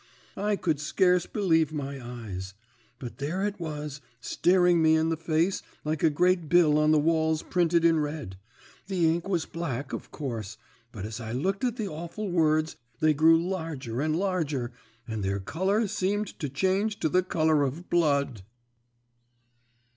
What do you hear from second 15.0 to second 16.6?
and their colour seemed to